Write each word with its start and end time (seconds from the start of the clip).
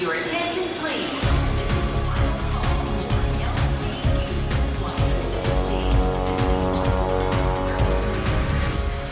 Your 0.00 0.12
attention, 0.12 0.64
please. 0.80 1.08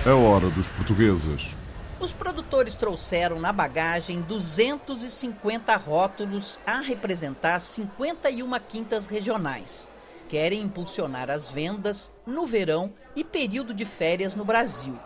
A 0.05 0.15
hora 0.17 0.51
dos 0.51 0.73
portugueses. 0.73 1.55
Os 2.01 2.13
produtores 2.13 2.75
trouxeram 2.75 3.39
na 3.39 3.53
bagagem 3.53 4.23
250 4.23 5.77
rótulos 5.77 6.59
a 6.67 6.81
representar 6.81 7.61
51 7.61 8.51
quintas 8.67 9.07
regionais. 9.07 9.89
Querem 10.29 10.63
impulsionar 10.63 11.31
as 11.31 11.49
vendas 11.49 12.13
no 12.27 12.45
verão 12.45 12.93
e 13.15 13.23
período 13.23 13.73
de 13.73 13.85
férias 13.85 14.35
no 14.35 14.45
Brasil. 14.45 14.99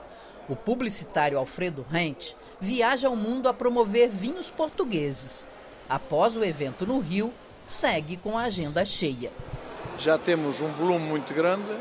O 0.48 0.56
publicitário 0.56 1.36
Alfredo 1.36 1.84
Rent 1.86 2.32
viaja 2.58 3.08
ao 3.08 3.16
mundo 3.16 3.46
a 3.46 3.52
promover 3.52 4.08
vinhos 4.08 4.50
portugueses. 4.50 5.46
Após 5.88 6.36
o 6.36 6.44
evento 6.44 6.84
no 6.84 6.98
Rio, 6.98 7.32
segue 7.64 8.16
com 8.16 8.36
a 8.36 8.42
agenda 8.42 8.84
cheia. 8.84 9.30
Já 9.98 10.18
temos 10.18 10.60
um 10.60 10.72
volume 10.72 11.06
muito 11.06 11.32
grande 11.32 11.74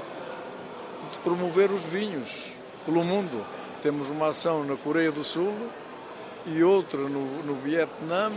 de 1.11 1.17
promover 1.23 1.71
os 1.71 1.83
vinhos 1.83 2.51
pelo 2.85 3.03
mundo. 3.03 3.43
Temos 3.81 4.09
uma 4.09 4.29
ação 4.29 4.63
na 4.63 4.75
Coreia 4.75 5.11
do 5.11 5.23
Sul 5.23 5.53
e 6.45 6.63
outra 6.63 6.99
no, 6.99 7.43
no 7.43 7.55
Vietnã 7.55 8.31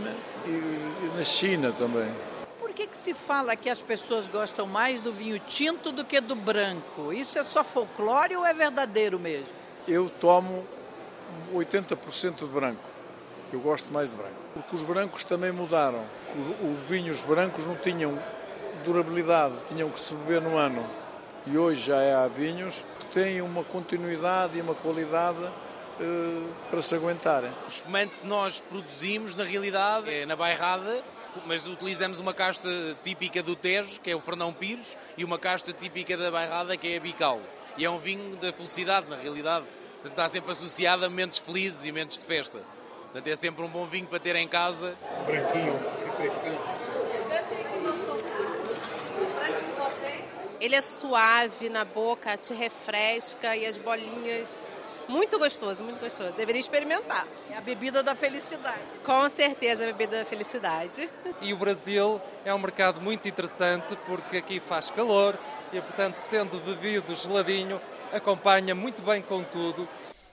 e, 0.45 0.49
e 0.49 1.11
na 1.15 1.23
China 1.23 1.71
também. 1.71 2.11
Por 2.59 2.71
que, 2.73 2.87
que 2.87 2.97
se 2.97 3.13
fala 3.13 3.55
que 3.55 3.69
as 3.69 3.81
pessoas 3.81 4.27
gostam 4.27 4.65
mais 4.65 5.01
do 5.01 5.13
vinho 5.13 5.39
tinto 5.39 5.91
do 5.91 6.03
que 6.03 6.19
do 6.19 6.35
branco? 6.35 7.13
Isso 7.13 7.37
é 7.37 7.43
só 7.43 7.63
folclore 7.63 8.35
ou 8.35 8.45
é 8.45 8.53
verdadeiro 8.55 9.19
mesmo? 9.19 9.47
Eu 9.87 10.09
tomo 10.09 10.65
80% 11.53 12.39
de 12.39 12.45
branco. 12.45 12.98
Eu 13.51 13.59
gosto 13.59 13.91
mais 13.91 14.11
de 14.11 14.15
branco. 14.15 14.35
Porque 14.53 14.75
os 14.75 14.83
brancos 14.83 15.23
também 15.23 15.51
mudaram. 15.51 16.03
Os, 16.35 16.79
os 16.79 16.89
vinhos 16.89 17.23
brancos 17.23 17.65
não 17.65 17.75
tinham 17.75 18.17
durabilidade, 18.85 19.55
tinham 19.67 19.89
que 19.89 19.99
se 19.99 20.13
beber 20.13 20.41
no 20.41 20.57
ano. 20.57 20.85
E 21.47 21.57
hoje 21.57 21.87
já 21.87 22.23
há 22.23 22.27
vinhos 22.27 22.83
que 22.99 23.05
têm 23.07 23.41
uma 23.41 23.63
continuidade 23.63 24.57
e 24.57 24.61
uma 24.61 24.75
qualidade 24.75 25.49
eh, 25.99 26.49
para 26.69 26.81
se 26.81 26.95
aguentarem. 26.95 27.49
O 27.65 27.67
espumante 27.67 28.17
que 28.17 28.27
nós 28.27 28.61
produzimos, 28.61 29.35
na 29.35 29.43
realidade, 29.43 30.09
é 30.09 30.25
na 30.25 30.35
bairrada, 30.35 31.03
mas 31.45 31.65
utilizamos 31.65 32.19
uma 32.19 32.33
casta 32.33 32.69
típica 33.03 33.43
do 33.43 33.55
Tejo, 33.55 33.99
que 33.99 34.11
é 34.11 34.15
o 34.15 34.21
Fernão 34.21 34.53
Pires, 34.53 34.95
e 35.17 35.25
uma 35.25 35.37
casta 35.37 35.73
típica 35.73 36.15
da 36.15 36.31
bairrada, 36.31 36.77
que 36.77 36.87
é 36.93 36.97
a 36.97 36.99
Bical. 36.99 37.41
E 37.77 37.83
é 37.83 37.89
um 37.89 37.97
vinho 37.97 38.35
da 38.37 38.53
felicidade, 38.53 39.09
na 39.09 39.15
realidade. 39.15 39.65
Está 40.05 40.29
sempre 40.29 40.51
associado 40.51 41.05
a 41.05 41.09
momentos 41.09 41.39
felizes 41.39 41.83
e 41.83 41.91
momentos 41.91 42.17
de 42.17 42.25
festa. 42.25 42.59
Portanto, 43.11 43.27
é 43.27 43.35
sempre 43.35 43.63
um 43.63 43.67
bom 43.67 43.85
vinho 43.85 44.05
para 44.05 44.19
ter 44.19 44.35
em 44.35 44.47
casa. 44.47 44.95
Branquinho, 45.25 45.79
refrescante. 46.17 46.79
Ele 50.61 50.75
é 50.75 50.81
suave 50.81 51.69
na 51.69 51.85
boca, 51.85 52.37
te 52.37 52.53
refresca 52.53 53.55
e 53.55 53.65
as 53.65 53.77
bolinhas. 53.77 54.67
Muito 55.07 55.39
gostoso, 55.39 55.83
muito 55.83 55.99
gostoso. 55.99 56.33
Deveria 56.33 56.59
experimentar. 56.59 57.25
É 57.49 57.57
a 57.57 57.61
bebida 57.61 58.03
da 58.03 58.13
felicidade. 58.13 58.77
Com 59.03 59.27
certeza, 59.27 59.83
a 59.83 59.87
bebida 59.87 60.19
da 60.19 60.25
felicidade. 60.25 61.09
E 61.41 61.51
o 61.51 61.57
Brasil 61.57 62.21
é 62.45 62.53
um 62.53 62.59
mercado 62.59 63.01
muito 63.01 63.27
interessante 63.27 63.97
porque 64.05 64.37
aqui 64.37 64.59
faz 64.59 64.91
calor 64.91 65.35
e, 65.73 65.81
portanto, 65.81 66.17
sendo 66.17 66.59
bebido 66.59 67.15
geladinho, 67.15 67.81
acompanha 68.13 68.75
muito 68.75 69.01
bem 69.01 69.19
com 69.19 69.43
tudo. 69.43 69.87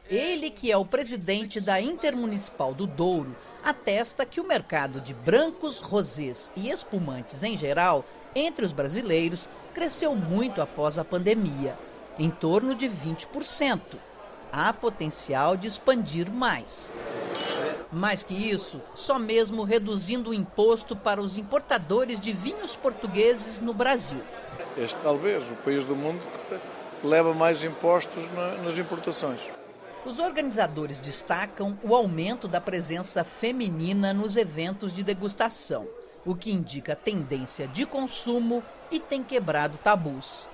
Ele, 0.08 0.50
que 0.50 0.70
é 0.70 0.76
o 0.76 0.84
presidente 0.84 1.60
da 1.60 1.80
Intermunicipal 1.80 2.72
do 2.72 2.86
Douro, 2.86 3.34
atesta 3.64 4.24
que 4.24 4.40
o 4.40 4.46
mercado 4.46 5.00
de 5.00 5.12
brancos, 5.12 5.80
rosés 5.80 6.52
e 6.54 6.70
espumantes 6.70 7.42
em 7.42 7.56
geral, 7.56 8.04
entre 8.32 8.64
os 8.64 8.72
brasileiros, 8.72 9.48
cresceu 9.74 10.14
muito 10.14 10.62
após 10.62 10.96
a 10.96 11.04
pandemia, 11.04 11.76
em 12.18 12.30
torno 12.30 12.72
de 12.72 12.88
20%. 12.88 13.80
Há 14.52 14.72
potencial 14.72 15.56
de 15.56 15.66
expandir 15.66 16.30
mais. 16.30 16.94
Mais 17.90 18.22
que 18.22 18.34
isso, 18.34 18.80
só 18.94 19.18
mesmo 19.18 19.64
reduzindo 19.64 20.30
o 20.30 20.34
imposto 20.34 20.94
para 20.94 21.20
os 21.20 21.36
importadores 21.36 22.20
de 22.20 22.32
vinhos 22.32 22.76
portugueses 22.76 23.58
no 23.58 23.74
Brasil. 23.74 24.20
Este 24.78 24.96
talvez 25.02 25.50
o 25.50 25.56
país 25.56 25.84
do 25.84 25.96
mundo 25.96 26.20
que 27.00 27.06
leva 27.06 27.34
mais 27.34 27.64
impostos 27.64 28.22
nas 28.62 28.78
importações. 28.78 29.40
Os 30.06 30.20
organizadores 30.20 31.00
destacam 31.00 31.76
o 31.82 31.92
aumento 31.92 32.46
da 32.46 32.60
presença 32.60 33.24
feminina 33.24 34.14
nos 34.14 34.36
eventos 34.36 34.94
de 34.94 35.02
degustação, 35.02 35.88
o 36.24 36.32
que 36.32 36.52
indica 36.52 36.94
tendência 36.94 37.66
de 37.66 37.84
consumo 37.84 38.62
e 38.88 39.00
tem 39.00 39.24
quebrado 39.24 39.76
tabus. 39.78 40.46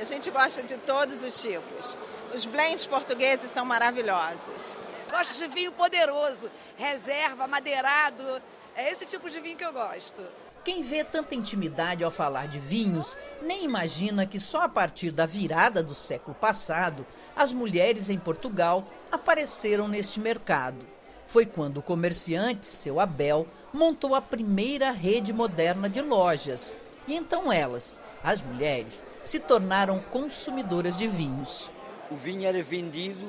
A 0.00 0.04
gente 0.06 0.30
gosta 0.30 0.62
de 0.62 0.78
todos 0.78 1.22
os 1.22 1.38
tipos. 1.38 1.98
Os 2.34 2.46
blends 2.46 2.86
portugueses 2.86 3.50
são 3.50 3.62
maravilhosos. 3.62 4.78
Gosto 5.10 5.36
de 5.36 5.48
vinho 5.48 5.72
poderoso, 5.72 6.50
reserva, 6.78 7.46
madeirado. 7.46 8.42
É 8.74 8.90
esse 8.90 9.04
tipo 9.04 9.28
de 9.28 9.38
vinho 9.38 9.58
que 9.58 9.66
eu 9.66 9.72
gosto. 9.74 10.24
Quem 10.68 10.82
vê 10.82 11.02
tanta 11.02 11.34
intimidade 11.34 12.04
ao 12.04 12.10
falar 12.10 12.46
de 12.46 12.58
vinhos, 12.58 13.16
nem 13.40 13.64
imagina 13.64 14.26
que 14.26 14.38
só 14.38 14.64
a 14.64 14.68
partir 14.68 15.10
da 15.10 15.24
virada 15.24 15.82
do 15.82 15.94
século 15.94 16.34
passado, 16.34 17.06
as 17.34 17.54
mulheres 17.54 18.10
em 18.10 18.18
Portugal 18.18 18.86
apareceram 19.10 19.88
neste 19.88 20.20
mercado. 20.20 20.84
Foi 21.26 21.46
quando 21.46 21.78
o 21.78 21.82
comerciante, 21.82 22.66
seu 22.66 23.00
Abel, 23.00 23.48
montou 23.72 24.14
a 24.14 24.20
primeira 24.20 24.90
rede 24.90 25.32
moderna 25.32 25.88
de 25.88 26.02
lojas. 26.02 26.76
E 27.06 27.14
então 27.14 27.50
elas, 27.50 27.98
as 28.22 28.42
mulheres, 28.42 29.02
se 29.24 29.40
tornaram 29.40 29.98
consumidoras 29.98 30.98
de 30.98 31.08
vinhos. 31.08 31.72
O 32.10 32.14
vinho 32.14 32.46
era 32.46 32.62
vendido 32.62 33.26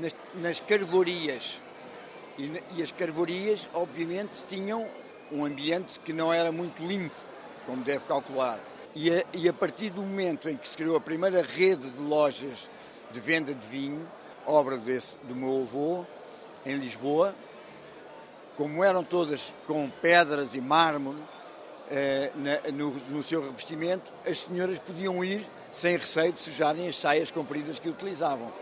nas, 0.00 0.16
nas 0.34 0.60
carvorias. 0.60 1.60
E, 2.38 2.62
e 2.74 2.82
as 2.82 2.90
carvorias, 2.90 3.68
obviamente, 3.74 4.46
tinham 4.48 4.88
um 5.32 5.44
ambiente 5.44 6.00
que 6.00 6.12
não 6.12 6.32
era 6.32 6.50
muito 6.50 6.84
limpo, 6.84 7.16
como 7.66 7.82
deve 7.82 8.04
calcular. 8.04 8.58
E 8.94 9.10
a, 9.10 9.24
e 9.32 9.48
a, 9.48 9.52
partir 9.52 9.90
do 9.90 10.02
momento 10.02 10.48
em 10.48 10.56
que 10.56 10.68
se 10.68 10.76
criou 10.76 10.96
a 10.96 11.00
primeira 11.00 11.42
rede 11.42 11.88
de 11.88 12.00
lojas 12.00 12.68
de 13.12 13.20
venda 13.20 13.54
de 13.54 13.66
vinho, 13.66 14.06
obra 14.46 14.76
desse, 14.76 15.16
do 15.24 15.34
meu 15.34 15.62
avô, 15.62 16.04
em 16.66 16.76
Lisboa, 16.76 17.34
como 18.56 18.84
eram 18.84 19.02
todas 19.02 19.54
com 19.66 19.88
pedras 19.88 20.54
e 20.54 20.60
mármore 20.60 21.18
eh, 21.90 22.30
na, 22.34 22.70
no, 22.72 22.90
no 22.90 23.22
seu 23.22 23.42
revestimento, 23.42 24.12
as 24.26 24.40
senhoras 24.40 24.78
podiam 24.78 25.24
ir 25.24 25.46
sem 25.72 25.96
receio 25.96 26.32
de 26.32 26.40
sujarem 26.40 26.88
as 26.88 26.96
saias 26.96 27.30
compridas 27.30 27.78
que 27.78 27.88
utilizavam. 27.88 28.52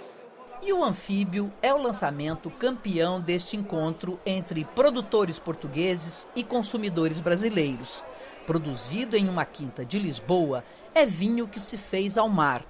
E 0.60 0.72
o 0.72 0.84
Anfíbio 0.84 1.52
é 1.62 1.72
o 1.72 1.80
lançamento 1.80 2.50
campeão 2.50 3.20
deste 3.20 3.56
encontro 3.56 4.18
entre 4.26 4.64
produtores 4.64 5.38
portugueses 5.38 6.26
e 6.34 6.42
consumidores 6.42 7.20
brasileiros. 7.20 8.02
Produzido 8.44 9.16
em 9.16 9.28
uma 9.28 9.44
quinta 9.44 9.84
de 9.84 9.98
Lisboa, 9.98 10.64
é 10.94 11.06
vinho 11.06 11.46
que 11.46 11.60
se 11.60 11.78
fez 11.78 12.18
ao 12.18 12.28
mar. 12.28 12.64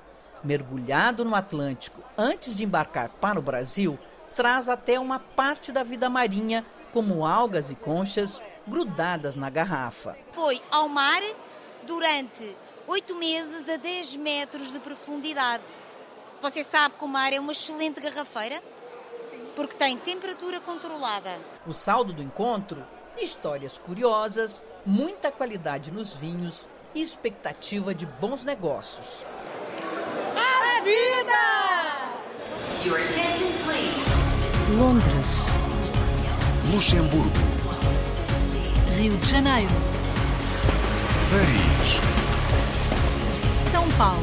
Mergulhado 0.45 1.25
no 1.25 1.35
Atlântico 1.35 2.03
antes 2.17 2.55
de 2.55 2.65
embarcar 2.65 3.09
para 3.09 3.39
o 3.39 3.43
Brasil, 3.43 3.99
traz 4.35 4.69
até 4.69 5.01
uma 5.01 5.19
parte 5.19 5.73
da 5.73 5.83
vida 5.83 6.11
marinha, 6.11 6.65
como 6.93 7.27
algas 7.27 7.71
e 7.71 7.75
conchas 7.75 8.43
grudadas 8.67 9.35
na 9.35 9.49
garrafa. 9.49 10.17
Foi 10.33 10.61
ao 10.71 10.89
mar 10.89 11.23
durante 11.87 12.57
oito 12.87 13.15
meses 13.17 13.69
a 13.69 13.77
10 13.77 14.17
metros 14.17 14.73
de 14.73 14.79
profundidade. 14.79 15.63
Você 16.41 16.63
sabe 16.63 16.95
que 16.97 17.05
o 17.05 17.09
mar 17.09 17.33
é 17.33 17.41
uma 17.41 17.53
excelente 17.53 18.01
garrafeira? 18.01 18.63
Porque 19.57 19.77
tem 19.77 19.97
temperatura 19.97 20.61
controlada. 20.61 21.31
O 21.67 21.73
saldo 21.73 22.13
do 22.13 22.23
encontro? 22.23 22.87
Histórias 23.17 23.77
curiosas, 23.77 24.63
muita 24.87 25.33
qualidade 25.33 25.91
nos 25.91 26.13
vinhos 26.13 26.69
e 26.95 27.03
expectativa 27.03 27.93
de 27.93 28.07
bons 28.07 28.45
negócios. 28.45 29.25
A 30.37 30.81
vida! 30.83 31.39
Your 32.85 32.99
attention, 33.01 33.49
please. 33.65 34.09
Londres, 34.79 35.47
Luxemburgo, 36.73 37.33
Rio 38.97 39.17
de 39.17 39.27
Janeiro, 39.27 39.75
Paris, 41.31 41.99
São 43.61 43.89
Paulo, 43.97 44.23